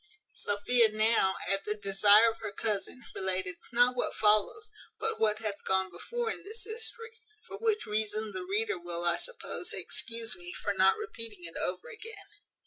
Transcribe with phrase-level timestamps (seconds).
[0.33, 5.63] Sophia now, at the desire of her cousin, related not what follows, but what hath
[5.63, 7.11] gone before in this history:
[7.45, 11.87] for which reason the reader will, I suppose, excuse me for not repeating it over
[11.89, 12.25] again.